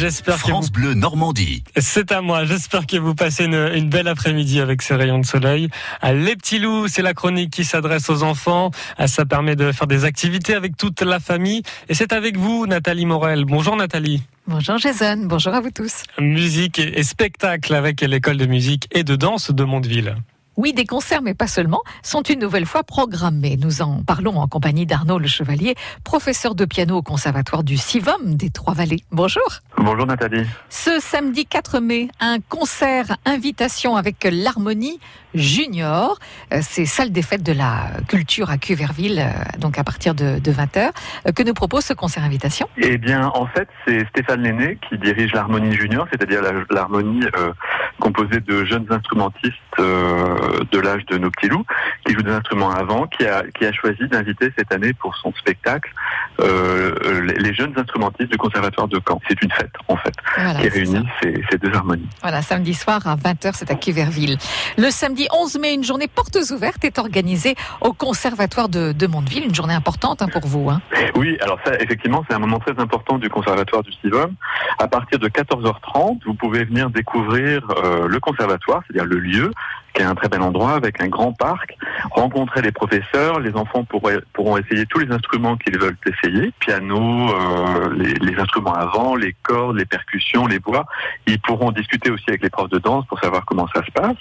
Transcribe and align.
J'espère 0.00 0.36
que 0.36 0.48
France 0.48 0.66
vous... 0.66 0.72
Bleu 0.72 0.94
Normandie. 0.94 1.62
C'est 1.76 2.10
à 2.10 2.22
moi. 2.22 2.46
J'espère 2.46 2.86
que 2.86 2.96
vous 2.96 3.14
passez 3.14 3.44
une, 3.44 3.70
une 3.74 3.90
belle 3.90 4.08
après-midi 4.08 4.58
avec 4.60 4.80
ces 4.80 4.94
rayons 4.94 5.18
de 5.18 5.26
soleil. 5.26 5.68
À 6.00 6.14
Les 6.14 6.36
petits 6.36 6.58
loups, 6.58 6.88
c'est 6.88 7.02
la 7.02 7.12
chronique 7.12 7.50
qui 7.50 7.64
s'adresse 7.66 8.08
aux 8.08 8.22
enfants. 8.22 8.70
Ah, 8.96 9.08
Ça 9.08 9.26
permet 9.26 9.56
de 9.56 9.72
faire 9.72 9.86
des 9.86 10.06
activités 10.06 10.54
avec 10.54 10.78
toute 10.78 11.02
la 11.02 11.20
famille. 11.20 11.62
Et 11.90 11.94
c'est 11.94 12.14
avec 12.14 12.38
vous, 12.38 12.66
Nathalie 12.66 13.04
Morel. 13.04 13.44
Bonjour 13.44 13.76
Nathalie. 13.76 14.22
Bonjour 14.46 14.78
Jason, 14.78 15.26
bonjour 15.26 15.52
à 15.52 15.60
vous 15.60 15.70
tous. 15.70 16.02
Musique 16.18 16.78
et 16.78 16.98
et 16.98 17.02
spectacle 17.02 17.74
avec 17.74 18.00
l'école 18.00 18.38
de 18.38 18.46
musique 18.46 18.88
et 18.92 19.04
de 19.04 19.16
danse 19.16 19.50
de 19.50 19.64
Mondeville. 19.64 20.16
Oui, 20.56 20.72
des 20.72 20.84
concerts, 20.84 21.22
mais 21.22 21.34
pas 21.34 21.46
seulement, 21.46 21.82
sont 22.02 22.22
une 22.22 22.40
nouvelle 22.40 22.66
fois 22.66 22.82
programmés. 22.82 23.56
Nous 23.56 23.82
en 23.82 24.02
parlons 24.02 24.38
en 24.38 24.48
compagnie 24.48 24.84
d'Arnaud 24.84 25.18
Le 25.18 25.28
Chevalier, 25.28 25.74
professeur 26.04 26.54
de 26.54 26.64
piano 26.64 26.96
au 26.96 27.02
Conservatoire 27.02 27.62
du 27.62 27.76
Sivom 27.76 28.18
des 28.24 28.50
Trois-Vallées. 28.50 29.04
Bonjour. 29.12 29.48
Bonjour 29.78 30.06
Nathalie. 30.06 30.44
Ce 30.68 31.00
samedi 31.00 31.46
4 31.46 31.80
mai, 31.80 32.08
un 32.20 32.38
concert 32.40 33.16
invitation 33.24 33.96
avec 33.96 34.28
l'Harmonie 34.30 35.00
Junior. 35.34 36.18
Euh, 36.52 36.58
C'est 36.62 36.84
salle 36.84 37.12
des 37.12 37.22
fêtes 37.22 37.42
de 37.42 37.52
la 37.52 37.92
culture 38.08 38.50
à 38.50 38.58
Cuverville, 38.58 39.20
euh, 39.20 39.58
donc 39.58 39.78
à 39.78 39.84
partir 39.84 40.14
de, 40.14 40.40
20h, 40.40 40.90
que 41.34 41.42
nous 41.42 41.54
propose 41.54 41.84
ce 41.84 41.94
concert 41.94 42.24
invitation? 42.24 42.68
Eh 42.76 42.98
bien, 42.98 43.30
en 43.34 43.46
fait, 43.46 43.68
c'est 43.86 44.06
Stéphane 44.08 44.42
Lenné 44.42 44.78
qui 44.88 44.98
dirige 44.98 45.32
l'harmonie 45.32 45.72
junior, 45.72 46.06
c'est-à-dire 46.10 46.42
l'harmonie 46.70 47.22
euh, 47.38 47.52
composée 48.00 48.40
de 48.40 48.64
jeunes 48.64 48.86
instrumentistes 48.90 49.54
euh, 49.78 50.64
de 50.72 50.78
l'âge 50.80 51.06
de 51.06 51.18
nos 51.18 51.30
petits 51.30 51.48
loups, 51.48 51.64
qui 52.04 52.14
jouent 52.14 52.22
des 52.22 52.32
instruments 52.32 52.70
avant, 52.72 53.06
qui 53.06 53.24
a, 53.26 53.44
qui 53.54 53.64
a 53.64 53.72
choisi 53.72 54.08
d'inviter 54.08 54.52
cette 54.58 54.72
année 54.72 54.92
pour 54.94 55.14
son 55.16 55.32
spectacle 55.34 55.92
euh, 56.40 57.20
les, 57.22 57.34
les 57.34 57.54
jeunes 57.54 57.74
instrumentistes 57.76 58.30
du 58.30 58.38
Conservatoire 58.38 58.88
de 58.88 59.00
Caen. 59.06 59.20
C'est 59.28 59.40
une 59.42 59.52
fête, 59.52 59.72
en 59.88 59.96
fait, 59.96 60.14
Voilà, 60.36 60.60
qui 60.60 60.68
réunit 60.68 61.06
ces, 61.22 61.42
ces 61.50 61.58
deux 61.58 61.72
harmonies. 61.74 62.08
Voilà, 62.22 62.42
samedi 62.42 62.74
soir 62.74 63.06
à 63.06 63.16
20h, 63.16 63.52
c'est 63.54 63.70
à 63.70 63.74
Cuverville. 63.74 64.38
Le 64.78 64.90
samedi 64.90 65.28
11 65.32 65.58
mai, 65.58 65.74
une 65.74 65.84
journée 65.84 66.08
portes 66.08 66.38
ouvertes 66.50 66.84
est 66.84 66.98
organisée 66.98 67.54
au 67.80 67.92
Conservatoire 67.92 68.68
de, 68.68 68.92
de 68.92 69.06
Mondeville. 69.06 69.44
Une 69.44 69.54
journée 69.54 69.74
importante 69.74 70.22
hein, 70.22 70.28
pour 70.32 70.46
vous. 70.46 70.70
Hein. 70.70 70.80
Oui, 71.16 71.36
alors 71.42 71.58
ça, 71.64 71.74
effectivement, 71.78 72.24
c'est 72.28 72.34
un 72.34 72.38
moment 72.38 72.58
très 72.58 72.78
important 72.78 73.18
du 73.18 73.28
Conservatoire 73.28 73.82
du 73.82 73.92
Sivom. 73.92 74.32
À 74.78 74.88
partir 74.88 75.18
de 75.18 75.28
14h30, 75.28 76.20
vous 76.24 76.34
pouvez 76.34 76.64
venir 76.64 76.90
découvrir 76.90 77.62
euh, 77.84 77.89
le 78.08 78.20
conservatoire, 78.20 78.82
c'est-à-dire 78.86 79.08
le 79.08 79.18
lieu, 79.18 79.50
qui 79.94 80.02
est 80.02 80.04
un 80.04 80.14
très 80.14 80.28
bel 80.28 80.40
endroit 80.42 80.72
avec 80.72 81.00
un 81.00 81.08
grand 81.08 81.32
parc, 81.32 81.76
rencontrer 82.12 82.62
les 82.62 82.72
professeurs, 82.72 83.40
les 83.40 83.54
enfants 83.54 83.84
pourront 83.84 84.56
essayer 84.56 84.86
tous 84.86 85.00
les 85.00 85.12
instruments 85.12 85.56
qu'ils 85.56 85.78
veulent 85.78 85.96
essayer, 86.06 86.52
piano, 86.60 87.30
euh, 87.30 87.92
les, 87.96 88.14
les 88.14 88.38
instruments 88.38 88.74
avant, 88.74 89.16
les 89.16 89.34
cordes, 89.42 89.76
les 89.76 89.84
percussions, 89.84 90.46
les 90.46 90.58
bois. 90.58 90.86
Ils 91.26 91.40
pourront 91.40 91.72
discuter 91.72 92.10
aussi 92.10 92.24
avec 92.28 92.42
les 92.42 92.50
profs 92.50 92.70
de 92.70 92.78
danse 92.78 93.06
pour 93.06 93.18
savoir 93.20 93.44
comment 93.44 93.66
ça 93.74 93.84
se 93.84 93.90
passe. 93.90 94.16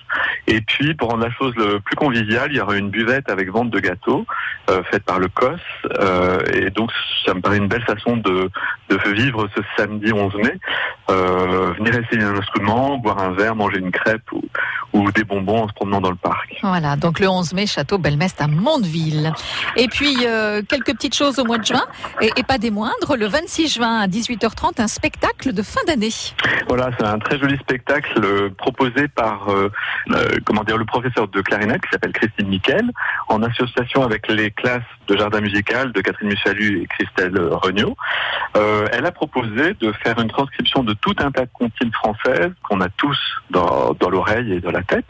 Et 0.48 0.62
puis, 0.62 0.94
pour 0.94 1.10
rendre 1.10 1.24
la 1.24 1.32
chose 1.32 1.54
le 1.56 1.80
plus 1.80 1.96
conviviale, 1.96 2.52
il 2.52 2.58
y 2.58 2.62
aura 2.62 2.76
une 2.76 2.90
buvette 2.90 3.30
avec 3.30 3.50
vente 3.52 3.70
de 3.70 3.80
gâteaux 3.80 4.26
euh, 4.70 4.84
faite 4.84 5.04
par 5.04 5.20
le 5.20 5.28
COS. 5.28 5.60
Euh, 6.00 6.40
et 6.54 6.70
donc, 6.72 6.92
ça 7.26 7.34
me 7.34 7.42
paraît 7.42 7.58
une 7.58 7.68
belle 7.68 7.84
façon 7.84 8.18
de, 8.18 8.50
de 8.90 9.10
vivre 9.12 9.48
ce 9.56 9.62
samedi 9.78 10.12
11 10.12 10.36
mai. 10.36 10.58
Euh, 11.10 11.74
venir 11.78 11.96
essayer 11.96 12.24
un 12.24 12.36
instrument, 12.36 12.98
boire 12.98 13.20
un 13.20 13.32
verre, 13.32 13.56
manger 13.56 13.80
une 13.80 13.92
crêpe 13.92 14.32
ou, 14.32 14.42
ou 14.94 15.12
des 15.12 15.24
bonbons 15.24 15.64
en 15.64 15.68
se 15.68 15.74
promenant 15.74 16.02
dans 16.02 16.10
le 16.10 16.16
parc. 16.16 16.58
Voilà, 16.62 16.96
donc 16.96 17.20
le 17.20 17.28
11 17.28 17.54
mai, 17.54 17.68
Château 17.68 17.98
Belmest 17.98 18.42
à 18.42 18.48
Mondeville. 18.48 19.34
Et 19.76 19.88
puis, 19.88 20.16
euh, 20.26 20.62
quelques 20.68 20.94
petites 20.94 21.16
choses 21.16 21.40
au 21.40 21.46
mois 21.46 21.58
de 21.58 21.66
juin, 21.66 21.86
et, 22.22 22.32
et 22.38 22.44
pas 22.44 22.58
des 22.58 22.72
moindres. 22.72 23.16
Le 23.18 23.28
26 23.28 23.74
juin 23.74 24.00
à 24.00 24.08
18h30, 24.08 24.82
un 24.82 24.88
spectacle 24.88 25.54
de 25.54 25.62
fin 25.62 25.82
d'année. 25.88 26.10
Voilà, 26.68 26.90
c'est 26.98 27.06
un 27.06 27.20
très 27.20 27.38
joli 27.40 27.58
spectacle 27.58 28.20
euh, 28.24 28.50
proposé 28.58 29.08
par 29.08 29.50
euh, 29.50 29.72
euh, 30.12 30.38
comment 30.46 30.64
dire 30.64 30.78
le 30.78 30.86
professeur 30.86 31.28
de 31.28 31.42
clarinette 31.42 31.82
qui 31.82 31.90
s'appelle 31.92 32.14
Christine 32.14 32.48
Miquel, 32.48 32.90
en 33.28 33.42
association 33.44 34.04
avec 34.04 34.28
les 34.28 34.52
classes 34.52 34.82
de 35.08 35.18
jardin 35.18 35.42
musical 35.42 35.92
de 35.92 36.02
Catherine 36.02 36.30
Mussalu 36.30 36.82
et 36.82 36.88
Christelle 36.88 37.40
Regnault. 37.40 37.96
Euh, 38.56 38.88
elle 38.92 39.06
a 39.06 39.12
proposé 39.12 39.74
de 39.80 39.92
faire 40.04 40.20
une 40.20 40.30
transcription 40.30 40.84
de 40.84 40.94
tout 40.94 41.16
un 41.20 41.32
tas 41.32 41.46
de 41.46 41.52
comptines 41.54 41.92
françaises 41.92 42.52
qu'on 42.64 42.82
a 42.82 42.90
tous 42.90 43.18
dans, 43.50 43.94
dans 43.94 44.10
l'oreille 44.10 44.54
et 44.54 44.60
dans 44.60 44.72
la 44.72 44.79
tête, 44.84 45.06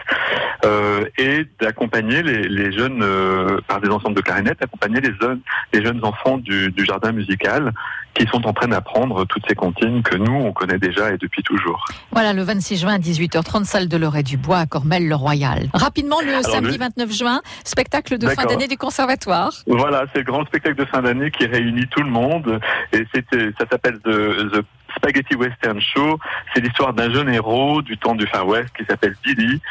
euh, 0.65 1.05
et 1.17 1.45
d'accompagner 1.61 2.21
les, 2.23 2.47
les 2.47 2.71
jeunes 2.71 3.01
euh, 3.03 3.59
par 3.67 3.79
des 3.81 3.89
ensembles 3.89 4.15
de 4.15 4.21
clarinettes, 4.21 4.61
accompagner 4.61 5.01
les 5.01 5.13
jeunes, 5.21 5.41
les 5.73 5.83
jeunes 5.83 6.03
enfants 6.03 6.37
du, 6.37 6.71
du 6.71 6.85
jardin 6.85 7.11
musical 7.11 7.71
qui 8.15 8.25
sont 8.27 8.45
en 8.47 8.53
train 8.53 8.67
d'apprendre 8.67 9.23
toutes 9.25 9.43
ces 9.47 9.55
comptines 9.55 10.01
que 10.03 10.15
nous 10.17 10.33
on 10.33 10.51
connaît 10.51 10.79
déjà 10.79 11.13
et 11.13 11.17
depuis 11.17 11.43
toujours. 11.43 11.85
Voilà, 12.11 12.33
le 12.33 12.41
26 12.41 12.77
juin 12.77 12.95
à 12.95 12.97
18h30, 12.97 13.63
salle 13.65 13.87
de 13.87 13.97
l'Orée 13.97 14.23
du 14.23 14.35
Bois 14.35 14.57
à 14.57 14.65
Cormel-le-Royal. 14.65 15.69
Rapidement, 15.73 16.17
le 16.25 16.41
samedi 16.43 16.77
le- 16.77 16.83
29 16.85 17.11
juin, 17.11 17.41
spectacle 17.63 18.17
de 18.17 18.27
fin 18.27 18.45
d'année 18.45 18.67
du 18.67 18.77
Conservatoire. 18.77 19.51
Voilà, 19.67 20.05
c'est 20.11 20.19
le 20.19 20.25
grand 20.25 20.45
spectacle 20.45 20.75
de 20.75 20.85
fin 20.85 21.01
d'année 21.01 21.31
qui 21.31 21.45
réunit 21.45 21.87
tout 21.87 22.01
le 22.01 22.09
monde 22.09 22.59
et 22.91 23.05
c'était, 23.13 23.51
ça 23.59 23.65
s'appelle 23.71 23.99
The, 23.99 24.51
The 24.53 24.65
Spaghetti 24.95 25.35
Western 25.35 25.79
Show. 25.81 26.19
C'est 26.53 26.61
l'histoire 26.61 26.93
d'un 26.93 27.11
jeune 27.11 27.29
héros 27.29 27.81
du 27.81 27.97
temps 27.97 28.15
du 28.15 28.27
Far 28.27 28.47
West 28.47 28.69
qui 28.77 28.85
s'appelle 28.85 29.15
Billy 29.23 29.61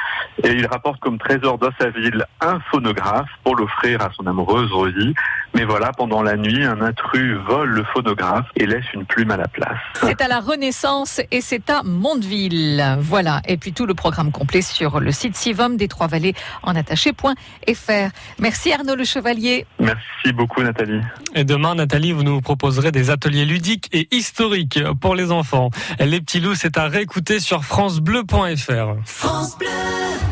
et 0.44 0.50
il 0.50 0.66
rapporte 0.66 1.00
comme 1.00 1.18
trésor 1.18 1.58
dans 1.58 1.70
sa 1.80 1.90
ville 1.90 2.24
un 2.40 2.60
phonographe 2.70 3.28
pour 3.44 3.56
l'offrir 3.56 4.00
à 4.02 4.10
son 4.16 4.26
amoureuse 4.26 4.70
Rosie. 4.72 5.14
Mais 5.58 5.64
voilà, 5.64 5.90
pendant 5.90 6.22
la 6.22 6.36
nuit, 6.36 6.64
un 6.64 6.80
intrus 6.80 7.36
vole 7.48 7.70
le 7.70 7.82
phonographe 7.92 8.46
et 8.54 8.64
laisse 8.64 8.84
une 8.94 9.04
plume 9.04 9.32
à 9.32 9.36
la 9.36 9.48
place. 9.48 9.76
C'est 10.04 10.20
à 10.20 10.28
la 10.28 10.38
Renaissance 10.38 11.20
et 11.32 11.40
c'est 11.40 11.68
à 11.68 11.82
Mondeville. 11.82 12.96
Voilà. 13.00 13.42
Et 13.44 13.56
puis 13.56 13.72
tout 13.72 13.84
le 13.84 13.94
programme 13.94 14.30
complet 14.30 14.62
sur 14.62 15.00
le 15.00 15.10
site 15.10 15.34
Sivom 15.34 15.70
des 15.70 15.88
Trois 15.88 16.06
Vallées 16.06 16.34
en 16.62 16.76
attaché.fr. 16.76 18.08
Merci 18.38 18.72
Arnaud 18.72 18.94
Le 18.94 19.02
Chevalier. 19.02 19.66
Merci 19.80 20.32
beaucoup 20.32 20.62
Nathalie. 20.62 21.00
Et 21.34 21.42
demain, 21.42 21.74
Nathalie, 21.74 22.12
vous 22.12 22.22
nous 22.22 22.40
proposerez 22.40 22.92
des 22.92 23.10
ateliers 23.10 23.44
ludiques 23.44 23.88
et 23.92 24.06
historiques 24.14 24.78
pour 25.00 25.16
les 25.16 25.32
enfants. 25.32 25.70
Les 25.98 26.20
petits 26.20 26.38
loups, 26.38 26.54
c'est 26.54 26.78
à 26.78 26.86
réécouter 26.86 27.40
sur 27.40 27.64
francebleu.fr. 27.64 28.94
France 29.04 29.58
Bleu. 29.58 29.66